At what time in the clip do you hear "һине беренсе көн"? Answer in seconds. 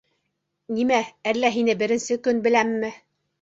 1.57-2.41